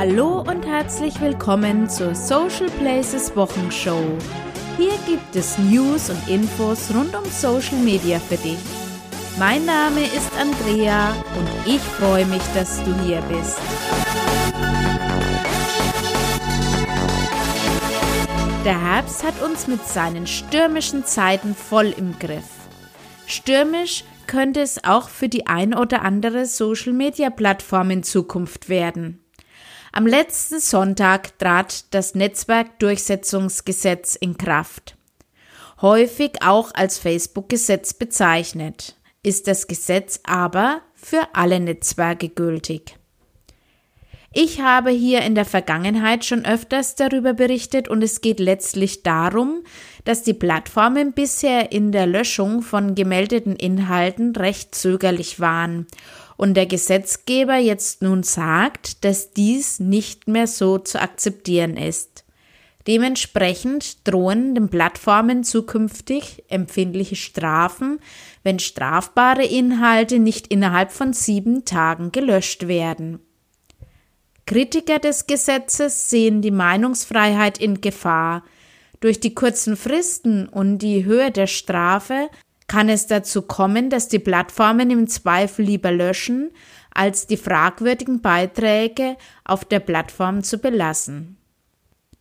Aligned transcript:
Hallo 0.00 0.44
und 0.48 0.64
herzlich 0.64 1.20
willkommen 1.20 1.90
zur 1.90 2.14
Social 2.14 2.70
Places 2.78 3.34
Wochenshow. 3.34 4.00
Hier 4.76 4.92
gibt 5.08 5.34
es 5.34 5.58
News 5.58 6.08
und 6.08 6.28
Infos 6.28 6.94
rund 6.94 7.16
um 7.16 7.24
Social 7.24 7.78
Media 7.78 8.20
für 8.20 8.36
dich. 8.36 8.60
Mein 9.40 9.64
Name 9.64 10.02
ist 10.02 10.30
Andrea 10.38 11.10
und 11.36 11.48
ich 11.66 11.80
freue 11.80 12.24
mich, 12.26 12.42
dass 12.54 12.80
du 12.84 12.94
hier 13.00 13.20
bist. 13.22 13.58
Der 18.64 18.80
Herbst 18.80 19.24
hat 19.24 19.42
uns 19.42 19.66
mit 19.66 19.84
seinen 19.84 20.28
stürmischen 20.28 21.06
Zeiten 21.06 21.56
voll 21.56 21.92
im 21.98 22.16
Griff. 22.20 22.48
Stürmisch 23.26 24.04
könnte 24.28 24.60
es 24.60 24.84
auch 24.84 25.08
für 25.08 25.28
die 25.28 25.48
ein 25.48 25.74
oder 25.74 26.02
andere 26.02 26.46
Social-Media-Plattform 26.46 27.90
in 27.90 28.02
Zukunft 28.04 28.68
werden. 28.68 29.24
Am 29.92 30.06
letzten 30.06 30.60
Sonntag 30.60 31.38
trat 31.38 31.92
das 31.94 32.14
Netzwerkdurchsetzungsgesetz 32.14 34.16
in 34.16 34.36
Kraft. 34.36 34.96
Häufig 35.80 36.42
auch 36.42 36.72
als 36.74 36.98
Facebook-Gesetz 36.98 37.94
bezeichnet, 37.94 38.96
ist 39.22 39.46
das 39.46 39.66
Gesetz 39.66 40.20
aber 40.24 40.82
für 40.94 41.28
alle 41.32 41.60
Netzwerke 41.60 42.28
gültig. 42.28 42.96
Ich 44.34 44.60
habe 44.60 44.90
hier 44.90 45.22
in 45.22 45.34
der 45.34 45.46
Vergangenheit 45.46 46.24
schon 46.24 46.44
öfters 46.44 46.94
darüber 46.94 47.32
berichtet 47.32 47.88
und 47.88 48.02
es 48.02 48.20
geht 48.20 48.40
letztlich 48.40 49.02
darum, 49.02 49.62
dass 50.04 50.22
die 50.22 50.34
Plattformen 50.34 51.14
bisher 51.14 51.72
in 51.72 51.92
der 51.92 52.06
Löschung 52.06 52.60
von 52.60 52.94
gemeldeten 52.94 53.56
Inhalten 53.56 54.36
recht 54.36 54.74
zögerlich 54.74 55.40
waren 55.40 55.86
und 56.38 56.54
der 56.54 56.66
Gesetzgeber 56.66 57.56
jetzt 57.56 58.00
nun 58.00 58.22
sagt, 58.22 59.04
dass 59.04 59.32
dies 59.32 59.80
nicht 59.80 60.28
mehr 60.28 60.46
so 60.46 60.78
zu 60.78 61.02
akzeptieren 61.02 61.76
ist. 61.76 62.24
Dementsprechend 62.86 64.08
drohen 64.08 64.54
den 64.54 64.70
Plattformen 64.70 65.44
zukünftig 65.44 66.44
empfindliche 66.48 67.16
Strafen, 67.16 67.98
wenn 68.44 68.60
strafbare 68.60 69.44
Inhalte 69.44 70.20
nicht 70.20 70.46
innerhalb 70.46 70.92
von 70.92 71.12
sieben 71.12 71.66
Tagen 71.66 72.12
gelöscht 72.12 72.66
werden. 72.66 73.18
Kritiker 74.46 75.00
des 75.00 75.26
Gesetzes 75.26 76.08
sehen 76.08 76.40
die 76.40 76.52
Meinungsfreiheit 76.52 77.58
in 77.58 77.82
Gefahr. 77.82 78.44
Durch 79.00 79.20
die 79.20 79.34
kurzen 79.34 79.76
Fristen 79.76 80.48
und 80.48 80.78
die 80.78 81.04
Höhe 81.04 81.30
der 81.30 81.48
Strafe 81.48 82.30
kann 82.68 82.88
es 82.88 83.06
dazu 83.06 83.42
kommen, 83.42 83.90
dass 83.90 84.08
die 84.08 84.18
Plattformen 84.18 84.90
im 84.90 85.08
Zweifel 85.08 85.64
lieber 85.64 85.90
löschen, 85.90 86.50
als 86.94 87.26
die 87.26 87.36
fragwürdigen 87.36 88.20
Beiträge 88.20 89.16
auf 89.44 89.64
der 89.64 89.80
Plattform 89.80 90.42
zu 90.42 90.58
belassen. 90.58 91.38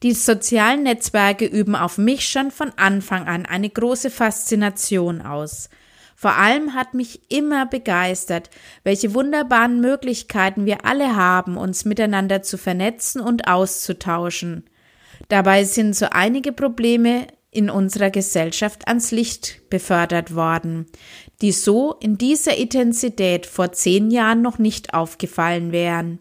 Die 0.04 0.14
sozialen 0.14 0.84
Netzwerke 0.84 1.46
üben 1.46 1.76
auf 1.76 1.98
mich 1.98 2.28
schon 2.28 2.52
von 2.52 2.72
Anfang 2.78 3.28
an 3.28 3.46
eine 3.46 3.70
große 3.70 4.10
Faszination 4.10 5.22
aus. 5.22 5.70
Vor 6.16 6.36
allem 6.36 6.74
hat 6.74 6.94
mich 6.94 7.32
immer 7.32 7.66
begeistert, 7.66 8.50
welche 8.84 9.14
wunderbaren 9.14 9.82
Möglichkeiten 9.82 10.66
wir 10.66 10.86
alle 10.86 11.16
haben, 11.16 11.58
uns 11.58 11.86
miteinander 11.86 12.42
zu 12.42 12.58
vernetzen 12.58 13.22
und 13.22 13.48
auszutauschen. 13.48 14.66
Dabei 15.30 15.64
sind 15.64 15.96
so 15.96 16.08
einige 16.10 16.52
Probleme 16.52 17.28
in 17.52 17.70
unserer 17.70 18.10
Gesellschaft 18.10 18.88
ans 18.88 19.12
Licht 19.12 19.70
befördert 19.70 20.36
worden, 20.36 20.86
die 21.42 21.52
so 21.52 21.94
in 22.00 22.18
dieser 22.18 22.56
Intensität 22.56 23.46
vor 23.46 23.72
zehn 23.72 24.12
Jahren 24.12 24.42
noch 24.42 24.60
nicht 24.60 24.94
aufgefallen 24.94 25.72
wären. 25.72 26.20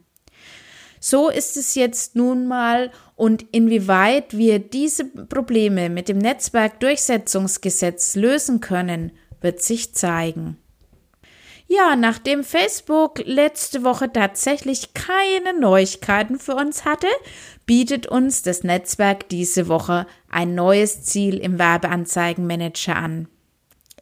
So 1.00 1.28
ist 1.28 1.56
es 1.56 1.74
jetzt 1.74 2.16
nun 2.16 2.48
mal 2.48 2.90
und 3.14 3.44
inwieweit 3.52 4.36
wir 4.36 4.58
diese 4.58 5.04
Probleme 5.04 5.88
mit 5.88 6.08
dem 6.08 6.18
Netzwerkdurchsetzungsgesetz 6.18 8.16
lösen 8.16 8.60
können, 8.60 9.12
wird 9.40 9.62
sich 9.62 9.94
zeigen. 9.94 10.56
Ja, 11.68 11.96
nachdem 11.96 12.44
Facebook 12.44 13.22
letzte 13.24 13.82
Woche 13.82 14.12
tatsächlich 14.12 14.94
keine 14.94 15.58
Neuigkeiten 15.58 16.38
für 16.38 16.54
uns 16.54 16.84
hatte, 16.84 17.08
bietet 17.66 18.06
uns 18.06 18.42
das 18.42 18.62
Netzwerk 18.62 19.28
diese 19.28 19.66
Woche 19.66 20.06
ein 20.30 20.54
neues 20.54 21.02
Ziel 21.02 21.38
im 21.38 21.58
Werbeanzeigenmanager 21.58 22.94
an. 22.94 23.28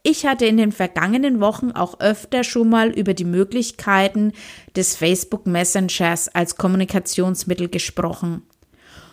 Ich 0.02 0.26
hatte 0.26 0.44
in 0.44 0.58
den 0.58 0.72
vergangenen 0.72 1.40
Wochen 1.40 1.70
auch 1.70 1.98
öfter 1.98 2.44
schon 2.44 2.68
mal 2.68 2.90
über 2.90 3.14
die 3.14 3.24
Möglichkeiten 3.24 4.32
des 4.76 4.94
Facebook 4.94 5.46
Messengers 5.46 6.28
als 6.28 6.56
Kommunikationsmittel 6.56 7.70
gesprochen. 7.70 8.42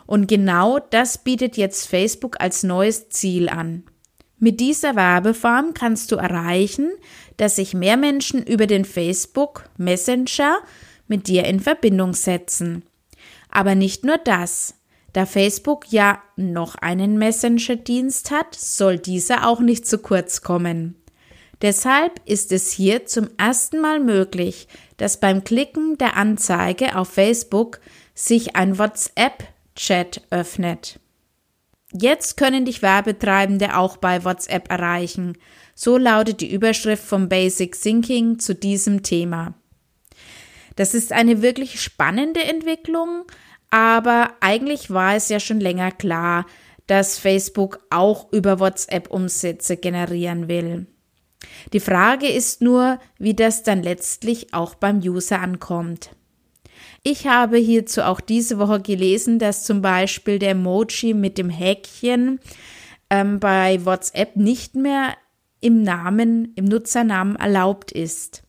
Und 0.06 0.28
genau 0.28 0.80
das 0.80 1.20
bietet 1.20 1.56
jetzt 1.56 1.88
Facebook 1.88 2.42
als 2.42 2.64
neues 2.64 3.08
Ziel 3.08 3.48
an. 3.48 3.86
Mit 4.44 4.60
dieser 4.60 4.96
Werbeform 4.96 5.76
kannst 5.76 6.12
du 6.12 6.16
erreichen, 6.16 6.90
dass 7.38 7.58
sich 7.58 7.76
mehr 7.76 7.96
Menschen 7.96 8.42
über 8.42 8.66
den 8.66 8.86
Facebook 8.86 9.70
Messenger 9.78 10.58
mit 11.08 11.28
dir 11.28 11.46
in 11.46 11.60
Verbindung 11.60 12.16
setzen. 12.16 12.84
Aber 13.52 13.76
nicht 13.76 14.04
nur 14.04 14.18
das. 14.18 14.74
Da 15.14 15.28
Facebook 15.28 15.92
ja 15.92 16.24
noch 16.38 16.74
einen 16.74 17.20
Messenger-Dienst 17.20 18.32
hat, 18.32 18.56
soll 18.56 18.98
dieser 18.98 19.46
auch 19.46 19.60
nicht 19.60 19.86
zu 19.86 20.00
kurz 20.00 20.42
kommen. 20.42 20.96
Deshalb 21.62 22.20
ist 22.26 22.52
es 22.52 22.72
hier 22.72 23.06
zum 23.06 23.30
ersten 23.38 23.80
Mal 23.80 24.00
möglich, 24.00 24.68
dass 24.98 25.20
beim 25.20 25.44
Klicken 25.44 26.00
der 26.00 26.18
Anzeige 26.18 26.96
auf 26.98 27.10
Facebook 27.10 27.80
sich 28.16 28.56
ein 28.56 28.80
WhatsApp-Chat 28.80 30.22
öffnet. 30.32 31.01
Jetzt 31.94 32.38
können 32.38 32.66
dich 32.66 32.82
Werbetreibende 32.82 33.78
auch 33.78 33.98
bei 33.98 34.24
WhatsApp 34.24 34.72
erreichen. 34.72 35.38
So 35.76 35.98
lautet 35.98 36.42
die 36.42 36.52
Überschrift 36.52 37.04
vom 37.04 37.28
Basic 37.28 37.80
Thinking 37.80 38.40
zu 38.40 38.56
diesem 38.56 39.04
Thema. 39.04 39.54
Das 40.76 40.94
ist 40.94 41.12
eine 41.12 41.42
wirklich 41.42 41.82
spannende 41.82 42.44
Entwicklung, 42.44 43.26
aber 43.70 44.32
eigentlich 44.40 44.90
war 44.90 45.16
es 45.16 45.28
ja 45.30 45.40
schon 45.40 45.60
länger 45.60 45.92
klar, 45.92 46.46
dass 46.88 47.18
Facebook 47.18 47.80
auch 47.90 48.32
über 48.32 48.60
WhatsApp 48.60 49.12
Umsätze 49.12 49.78
generieren 49.78 50.48
will. 50.48 50.88
Die 51.74 51.80
Frage 51.80 52.28
ist 52.28 52.62
nur, 52.62 53.00
wie 53.18 53.34
das 53.34 53.64
dann 53.64 53.84
letztlich 53.84 54.54
auch 54.54 54.76
beim 54.76 55.00
User 55.00 55.40
ankommt. 55.40 56.12
Ich 57.04 57.26
habe 57.26 57.58
hierzu 57.58 58.04
auch 58.04 58.20
diese 58.20 58.60
Woche 58.60 58.80
gelesen, 58.80 59.40
dass 59.40 59.64
zum 59.64 59.82
Beispiel 59.82 60.38
der 60.38 60.52
Emoji 60.52 61.16
mit 61.16 61.40
dem 61.40 61.50
Häkchen 61.50 62.40
ähm, 63.10 63.40
bei 63.40 63.84
WhatsApp 63.84 64.36
nicht 64.36 64.76
mehr 64.76 65.16
im 65.62 65.82
Namen, 65.82 66.54
im 66.56 66.66
Nutzernamen 66.66 67.36
erlaubt 67.36 67.92
ist. 67.92 68.44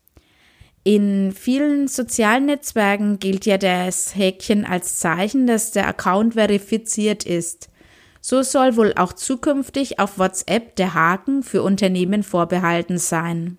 In 0.83 1.31
vielen 1.31 1.87
sozialen 1.87 2.45
Netzwerken 2.45 3.17
gilt 3.17 3.45
ja 3.45 3.57
das 3.57 4.15
Häkchen 4.15 4.65
als 4.65 4.97
Zeichen, 4.97 5.47
dass 5.47 5.71
der 5.71 5.87
Account 5.87 6.33
verifiziert 6.33 7.25
ist. 7.25 7.69
So 8.21 8.41
soll 8.43 8.75
wohl 8.75 8.93
auch 8.95 9.13
zukünftig 9.13 9.99
auf 9.99 10.19
WhatsApp 10.19 10.75
der 10.75 10.93
Haken 10.93 11.41
für 11.41 11.63
Unternehmen 11.63 12.23
vorbehalten 12.23 12.97
sein. 12.97 13.57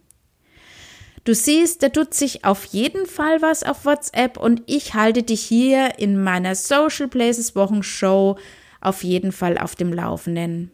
Du 1.25 1.35
siehst, 1.35 1.83
da 1.83 1.89
tut 1.89 2.13
sich 2.13 2.45
auf 2.45 2.67
jeden 2.67 3.07
Fall 3.07 3.41
was 3.41 3.63
auf 3.63 3.87
WhatsApp 3.87 4.37
und 4.37 4.63
ich 4.67 4.93
halte 4.93 5.23
dich 5.23 5.41
hier 5.41 5.99
in 5.99 6.23
meiner 6.23 6.55
Social 6.55 7.09
Places 7.09 7.57
Wochenshow 7.57 8.37
auf 8.83 9.03
jeden 9.03 9.33
Fall 9.33 9.57
auf 9.57 9.75
dem 9.75 9.93
Laufenden. 9.93 10.71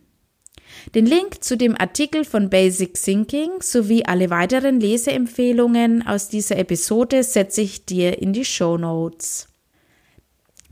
Den 0.94 1.06
Link 1.06 1.44
zu 1.44 1.56
dem 1.56 1.77
Artikel 1.77 2.25
von 2.25 2.50
Basic 2.50 2.94
Thinking 2.94 3.60
sowie 3.60 4.05
alle 4.05 4.31
weiteren 4.31 4.81
Leseempfehlungen 4.81 6.05
aus 6.06 6.28
dieser 6.28 6.59
Episode 6.59 7.22
setze 7.22 7.60
ich 7.60 7.84
dir 7.84 8.21
in 8.21 8.33
die 8.33 8.45
Show 8.45 8.77
Notes. 8.77 9.48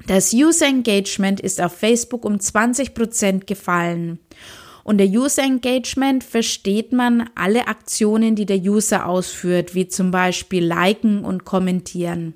Das 0.06 0.32
User 0.32 0.66
Engagement 0.66 1.40
ist 1.40 1.60
auf 1.60 1.72
Facebook 1.72 2.24
um 2.24 2.36
20% 2.36 3.44
gefallen 3.44 4.18
unter 4.88 5.04
User 5.04 5.42
Engagement 5.42 6.24
versteht 6.24 6.94
man 6.94 7.28
alle 7.34 7.68
Aktionen, 7.68 8.34
die 8.36 8.46
der 8.46 8.56
User 8.56 9.04
ausführt, 9.04 9.74
wie 9.74 9.86
zum 9.86 10.10
Beispiel 10.10 10.64
Liken 10.64 11.26
und 11.26 11.44
Kommentieren. 11.44 12.32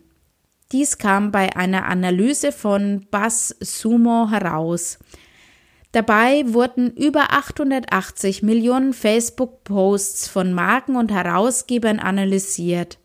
Dies 0.70 0.98
kam 0.98 1.32
bei 1.32 1.56
einer 1.56 1.86
Analyse 1.86 2.52
von 2.52 3.06
Buzz 3.10 3.56
Sumo 3.60 4.28
heraus. 4.30 4.98
Dabei 5.92 6.44
wurden 6.46 6.90
über 6.94 7.32
880 7.32 8.42
Millionen 8.42 8.92
Facebook-Posts 8.92 10.28
von 10.28 10.52
Marken 10.52 10.96
und 10.96 11.10
Herausgebern 11.10 12.00
analysiert. 12.00 12.98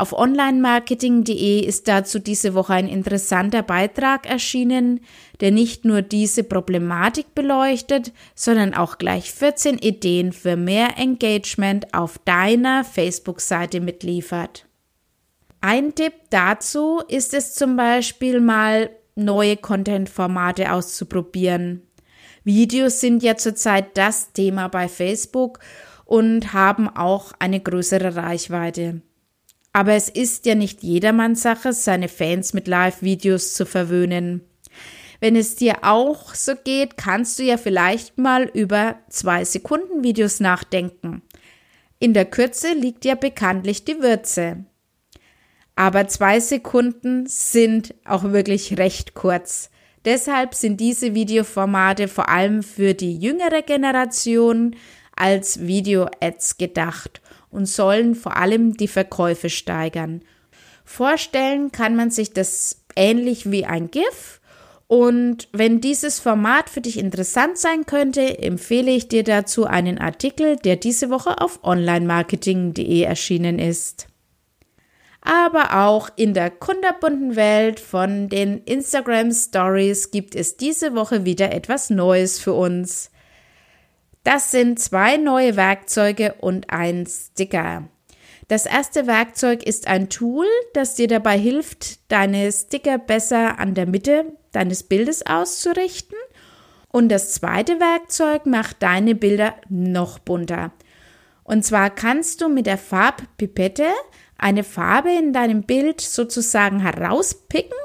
Auf 0.00 0.14
onlinemarketing.de 0.14 1.60
ist 1.60 1.86
dazu 1.86 2.20
diese 2.20 2.54
Woche 2.54 2.72
ein 2.72 2.88
interessanter 2.88 3.62
Beitrag 3.62 4.26
erschienen, 4.26 5.00
der 5.42 5.50
nicht 5.50 5.84
nur 5.84 6.00
diese 6.00 6.42
Problematik 6.42 7.34
beleuchtet, 7.34 8.14
sondern 8.34 8.72
auch 8.72 8.96
gleich 8.96 9.30
14 9.30 9.76
Ideen 9.76 10.32
für 10.32 10.56
mehr 10.56 10.96
Engagement 10.96 11.92
auf 11.92 12.16
deiner 12.24 12.82
Facebook-Seite 12.82 13.82
mitliefert. 13.82 14.64
Ein 15.60 15.94
Tipp 15.94 16.14
dazu 16.30 17.02
ist 17.06 17.34
es 17.34 17.54
zum 17.54 17.76
Beispiel 17.76 18.40
mal 18.40 18.88
neue 19.16 19.58
Content-Formate 19.58 20.72
auszuprobieren. 20.72 21.82
Videos 22.42 23.00
sind 23.00 23.22
ja 23.22 23.36
zurzeit 23.36 23.98
das 23.98 24.32
Thema 24.32 24.68
bei 24.68 24.88
Facebook 24.88 25.58
und 26.06 26.54
haben 26.54 26.88
auch 26.88 27.32
eine 27.38 27.60
größere 27.60 28.16
Reichweite. 28.16 29.02
Aber 29.72 29.92
es 29.92 30.08
ist 30.08 30.46
ja 30.46 30.54
nicht 30.54 30.82
jedermanns 30.82 31.42
Sache, 31.42 31.72
seine 31.72 32.08
Fans 32.08 32.52
mit 32.52 32.66
Live-Videos 32.66 33.54
zu 33.54 33.66
verwöhnen. 33.66 34.42
Wenn 35.20 35.36
es 35.36 35.54
dir 35.54 35.78
auch 35.82 36.34
so 36.34 36.54
geht, 36.56 36.96
kannst 36.96 37.38
du 37.38 37.42
ja 37.42 37.56
vielleicht 37.56 38.18
mal 38.18 38.44
über 38.54 38.96
zwei 39.10 39.44
Sekunden 39.44 40.02
Videos 40.02 40.40
nachdenken. 40.40 41.22
In 41.98 42.14
der 42.14 42.24
Kürze 42.24 42.72
liegt 42.72 43.04
ja 43.04 43.14
bekanntlich 43.14 43.84
die 43.84 44.00
Würze. 44.00 44.64
Aber 45.76 46.08
zwei 46.08 46.40
Sekunden 46.40 47.26
sind 47.26 47.94
auch 48.04 48.24
wirklich 48.24 48.78
recht 48.78 49.14
kurz. 49.14 49.70
Deshalb 50.06 50.54
sind 50.54 50.80
diese 50.80 51.14
Videoformate 51.14 52.08
vor 52.08 52.30
allem 52.30 52.62
für 52.62 52.94
die 52.94 53.18
jüngere 53.18 53.62
Generation 53.62 54.74
als 55.14 55.60
Video-Ads 55.66 56.56
gedacht 56.56 57.20
und 57.50 57.66
sollen 57.66 58.14
vor 58.14 58.36
allem 58.36 58.76
die 58.76 58.88
Verkäufe 58.88 59.50
steigern. 59.50 60.22
Vorstellen 60.84 61.72
kann 61.72 61.96
man 61.96 62.10
sich 62.10 62.32
das 62.32 62.82
ähnlich 62.96 63.50
wie 63.50 63.64
ein 63.64 63.90
GIF. 63.90 64.40
Und 64.86 65.48
wenn 65.52 65.80
dieses 65.80 66.18
Format 66.18 66.68
für 66.68 66.80
dich 66.80 66.98
interessant 66.98 67.58
sein 67.58 67.86
könnte, 67.86 68.40
empfehle 68.40 68.90
ich 68.90 69.06
dir 69.06 69.22
dazu 69.22 69.64
einen 69.64 69.98
Artikel, 69.98 70.56
der 70.56 70.74
diese 70.74 71.10
Woche 71.10 71.40
auf 71.40 71.60
onlinemarketing.de 71.62 73.02
erschienen 73.02 73.60
ist. 73.60 74.08
Aber 75.20 75.86
auch 75.86 76.08
in 76.16 76.34
der 76.34 76.50
kunderbunten 76.50 77.36
Welt 77.36 77.78
von 77.78 78.28
den 78.28 78.64
Instagram 78.64 79.32
Stories 79.32 80.10
gibt 80.10 80.34
es 80.34 80.56
diese 80.56 80.94
Woche 80.94 81.24
wieder 81.24 81.52
etwas 81.52 81.90
Neues 81.90 82.40
für 82.40 82.54
uns. 82.54 83.10
Das 84.24 84.50
sind 84.50 84.78
zwei 84.78 85.16
neue 85.16 85.56
Werkzeuge 85.56 86.34
und 86.40 86.70
ein 86.70 87.06
Sticker. 87.06 87.88
Das 88.48 88.66
erste 88.66 89.06
Werkzeug 89.06 89.62
ist 89.62 89.86
ein 89.86 90.08
Tool, 90.08 90.46
das 90.74 90.94
dir 90.96 91.06
dabei 91.06 91.38
hilft, 91.38 92.10
deine 92.10 92.50
Sticker 92.50 92.98
besser 92.98 93.58
an 93.58 93.74
der 93.74 93.86
Mitte 93.86 94.36
deines 94.52 94.82
Bildes 94.82 95.24
auszurichten. 95.24 96.18
Und 96.88 97.08
das 97.10 97.32
zweite 97.32 97.78
Werkzeug 97.78 98.46
macht 98.46 98.82
deine 98.82 99.14
Bilder 99.14 99.54
noch 99.68 100.18
bunter. 100.18 100.72
Und 101.44 101.64
zwar 101.64 101.90
kannst 101.90 102.40
du 102.40 102.48
mit 102.48 102.66
der 102.66 102.78
Farbpipette 102.78 103.86
eine 104.36 104.64
Farbe 104.64 105.12
in 105.12 105.32
deinem 105.32 105.62
Bild 105.62 106.00
sozusagen 106.00 106.80
herauspicken 106.80 107.78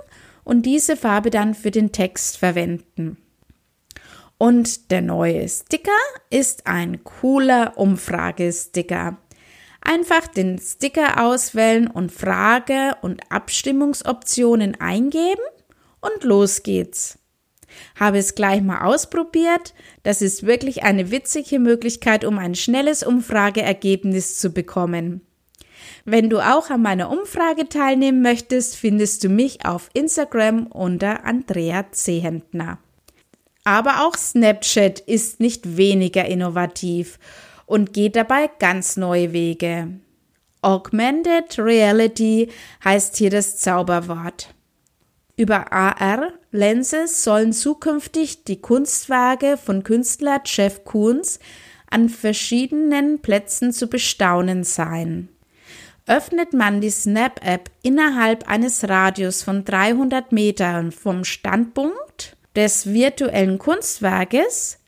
und 0.44 0.66
diese 0.66 0.98
Farbe 0.98 1.30
dann 1.30 1.54
für 1.54 1.72
den 1.72 1.92
Text 1.92 2.38
verwenden. 2.38 3.18
Und 4.38 4.92
der 4.92 5.02
neue 5.02 5.48
Sticker 5.48 5.92
ist 6.30 6.68
ein 6.68 7.04
cooler 7.04 7.78
Umfragesticker. 7.78 9.18
Einfach 9.82 10.28
den 10.28 10.58
Sticker 10.60 11.24
auswählen 11.24 11.88
und 11.88 12.12
Frage- 12.12 12.96
und 13.02 13.32
Abstimmungsoptionen 13.32 14.80
eingeben 14.82 15.44
und 16.02 16.24
los 16.24 16.64
geht's. 16.64 17.20
Habe 18.00 18.18
es 18.18 18.36
gleich 18.36 18.62
mal 18.62 18.86
ausprobiert. 18.86 19.74
Das 20.04 20.22
ist 20.22 20.46
wirklich 20.46 20.84
eine 20.84 21.12
witzige 21.12 21.60
Möglichkeit, 21.60 22.26
um 22.26 22.40
ein 22.40 22.56
schnelles 22.56 23.04
Umfrageergebnis 23.04 24.40
zu 24.40 24.52
bekommen. 24.52 25.22
Wenn 26.04 26.30
du 26.30 26.40
auch 26.40 26.70
an 26.70 26.82
meiner 26.82 27.10
Umfrage 27.10 27.70
teilnehmen 27.70 28.22
möchtest, 28.22 28.76
findest 28.76 29.24
du 29.24 29.30
mich 29.30 29.66
auf 29.66 29.90
Instagram 29.94 30.68
unter 30.68 31.26
Andrea 31.26 31.92
Zehentner. 31.92 32.80
Aber 33.66 34.06
auch 34.06 34.16
Snapchat 34.16 35.00
ist 35.02 35.40
nicht 35.40 35.76
weniger 35.76 36.26
innovativ 36.26 37.20
und 37.66 37.94
geht 37.94 38.16
dabei 38.16 38.50
ganz 38.60 38.96
neue 38.96 39.34
Wege. 39.34 39.90
Augmented 40.62 41.58
Reality 41.58 42.50
heißt 42.84 43.18
hier 43.18 43.32
das 43.32 43.58
Zauberwort. 43.58 44.54
Über 45.36 45.74
AR-Lenses 45.74 47.24
sollen 47.24 47.54
zukünftig 47.54 48.46
die 48.46 48.62
Kunstwerke 48.62 49.58
von 49.58 49.84
Künstler 49.84 50.42
Jeff 50.46 50.86
Koons 50.86 51.40
an 51.90 52.10
verschiedenen 52.10 53.20
Plätzen 53.20 53.74
zu 53.74 53.88
bestaunen 53.88 54.64
sein. 54.64 55.30
Öffnet 56.08 56.54
man 56.54 56.82
die 56.82 56.92
Snap-App 56.92 57.72
innerhalb 57.82 58.48
eines 58.48 58.88
Radius 58.88 59.42
von 59.42 59.66
300 59.66 60.32
Metern 60.32 60.92
vom 60.92 61.24
Standpunkt 61.24 62.35
des 62.56 62.94
virtuellen 62.94 63.60
Kunstwerkes 63.60 64.80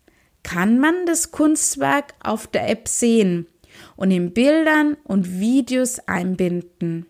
kann 0.43 0.79
man 0.79 1.05
das 1.05 1.31
Kunstwerk 1.31 2.13
auf 2.23 2.47
der 2.47 2.69
App 2.69 2.87
sehen 2.87 3.47
und 3.95 4.11
in 4.11 4.33
Bildern 4.33 4.95
und 5.03 5.39
Videos 5.39 5.99
einbinden. 6.07 7.05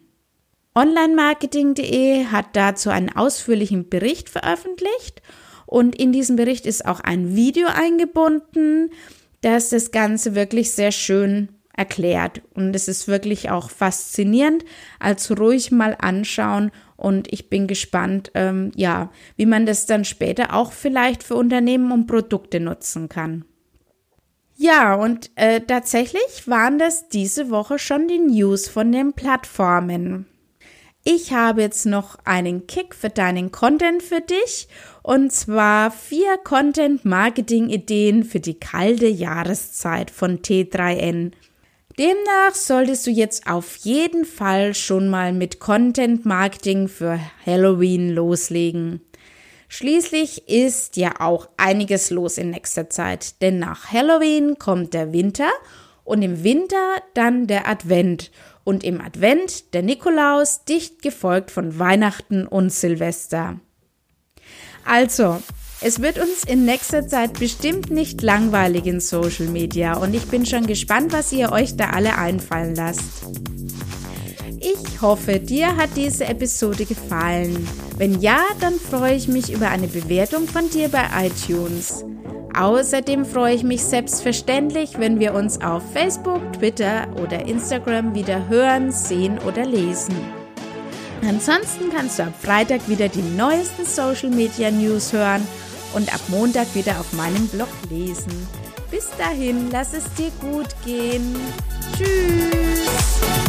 Onlinemarketing.de 0.73 2.25
hat 2.25 2.55
dazu 2.55 2.89
einen 2.89 3.09
ausführlichen 3.09 3.89
Bericht 3.89 4.29
veröffentlicht 4.29 5.21
und 5.65 5.95
in 5.95 6.11
diesem 6.11 6.35
Bericht 6.35 6.65
ist 6.65 6.85
auch 6.85 6.99
ein 6.99 7.35
Video 7.35 7.67
eingebunden, 7.67 8.91
das 9.41 9.69
das 9.69 9.91
Ganze 9.91 10.35
wirklich 10.35 10.71
sehr 10.71 10.91
schön 10.91 11.49
erklärt. 11.77 12.41
Und 12.53 12.75
es 12.75 12.89
ist 12.89 13.07
wirklich 13.07 13.49
auch 13.49 13.69
faszinierend, 13.69 14.65
also 14.99 15.35
ruhig 15.35 15.71
mal 15.71 15.95
anschauen 15.97 16.71
und 16.97 17.31
ich 17.31 17.49
bin 17.49 17.67
gespannt, 17.67 18.31
ähm, 18.33 18.71
ja, 18.75 19.11
wie 19.37 19.45
man 19.45 19.65
das 19.65 19.85
dann 19.85 20.03
später 20.03 20.53
auch 20.53 20.73
vielleicht 20.73 21.23
für 21.23 21.35
Unternehmen 21.35 21.91
und 21.91 22.07
Produkte 22.07 22.59
nutzen 22.59 23.07
kann. 23.07 23.45
Ja, 24.55 24.95
und 24.95 25.29
äh, 25.35 25.61
tatsächlich 25.61 26.47
waren 26.47 26.79
das 26.79 27.09
diese 27.09 27.51
Woche 27.51 27.77
schon 27.77 28.07
die 28.07 28.17
News 28.17 28.67
von 28.67 28.91
den 28.91 29.13
Plattformen. 29.13 30.25
Ich 31.03 31.31
habe 31.31 31.61
jetzt 31.61 31.85
noch 31.85 32.17
einen 32.25 32.65
Kick 32.65 32.95
für 32.95 33.09
deinen 33.09 33.51
Content 33.51 34.01
für 34.01 34.19
dich 34.19 34.67
und 35.03 35.31
zwar 35.31 35.91
vier 35.91 36.37
Content-Marketing-Ideen 36.43 38.23
für 38.23 38.39
die 38.39 38.59
kalte 38.59 39.07
Jahreszeit 39.07 40.11
von 40.11 40.39
T3N. 40.39 41.31
Demnach 41.97 42.53
solltest 42.53 43.07
du 43.07 43.11
jetzt 43.11 43.47
auf 43.47 43.75
jeden 43.77 44.23
Fall 44.23 44.75
schon 44.75 45.09
mal 45.09 45.33
mit 45.33 45.59
Content 45.59 46.25
Marketing 46.25 46.87
für 46.87 47.19
Halloween 47.43 48.13
loslegen. 48.13 49.01
Schließlich 49.67 50.47
ist 50.47 50.95
ja 50.95 51.19
auch 51.19 51.49
einiges 51.57 52.11
los 52.11 52.37
in 52.37 52.51
nächster 52.51 52.91
Zeit, 52.91 53.41
denn 53.41 53.57
nach 53.57 53.91
Halloween 53.91 54.59
kommt 54.59 54.93
der 54.93 55.11
Winter 55.11 55.49
und 56.03 56.21
im 56.21 56.43
Winter 56.43 57.01
dann 57.15 57.47
der 57.47 57.67
Advent 57.67 58.31
und 58.63 58.83
im 58.83 59.01
Advent 59.01 59.73
der 59.73 59.81
Nikolaus, 59.81 60.65
dicht 60.65 61.01
gefolgt 61.01 61.49
von 61.49 61.79
Weihnachten 61.79 62.45
und 62.45 62.71
Silvester. 62.71 63.59
Also, 64.85 65.41
es 65.81 66.01
wird 66.01 66.17
uns 66.17 66.43
in 66.43 66.65
nächster 66.65 67.07
Zeit 67.07 67.39
bestimmt 67.39 67.91
nicht 67.91 68.21
langweilig 68.23 68.87
in 68.87 68.99
Social 68.99 69.45
Media 69.45 69.95
und 69.97 70.13
ich 70.15 70.25
bin 70.25 70.45
schon 70.45 70.65
gespannt, 70.65 71.13
was 71.13 71.31
ihr 71.31 71.51
euch 71.51 71.75
da 71.75 71.91
alle 71.91 72.17
einfallen 72.17 72.75
lasst. 72.75 73.03
Ich 74.59 75.01
hoffe, 75.01 75.39
dir 75.39 75.77
hat 75.77 75.91
diese 75.95 76.25
Episode 76.25 76.85
gefallen. 76.85 77.67
Wenn 77.97 78.19
ja, 78.21 78.39
dann 78.59 78.73
freue 78.73 79.15
ich 79.15 79.27
mich 79.27 79.53
über 79.53 79.69
eine 79.69 79.87
Bewertung 79.87 80.47
von 80.47 80.67
dir 80.69 80.89
bei 80.89 81.05
iTunes. 81.27 82.03
Außerdem 82.55 83.23
freue 83.23 83.53
ich 83.53 83.63
mich 83.63 83.83
selbstverständlich, 83.83 84.97
wenn 84.97 85.19
wir 85.19 85.35
uns 85.35 85.61
auf 85.61 85.83
Facebook, 85.93 86.41
Twitter 86.53 87.07
oder 87.21 87.45
Instagram 87.45 88.15
wieder 88.15 88.49
hören, 88.49 88.91
sehen 88.91 89.37
oder 89.47 89.63
lesen. 89.63 90.15
Ansonsten 91.21 91.91
kannst 91.95 92.17
du 92.17 92.23
ab 92.23 92.33
Freitag 92.41 92.89
wieder 92.89 93.09
die 93.09 93.21
neuesten 93.21 93.85
Social 93.85 94.31
Media 94.31 94.71
News 94.71 95.13
hören 95.13 95.47
und 95.93 96.13
ab 96.13 96.21
Montag 96.27 96.73
wieder 96.75 96.99
auf 96.99 97.13
meinem 97.13 97.47
Blog 97.47 97.69
lesen. 97.89 98.47
Bis 98.91 99.07
dahin, 99.17 99.69
lass 99.71 99.93
es 99.93 100.05
dir 100.13 100.31
gut 100.41 100.75
gehen. 100.85 101.35
Tschüss. 101.97 103.46